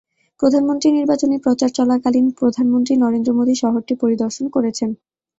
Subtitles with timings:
[0.39, 4.89] প্রধানমন্ত্রী নির্বাচনী প্রচার চলাকালীন প্রধানমন্ত্রী নরেন্দ্র মোদী শহরটি পরিদর্শন করেছেন।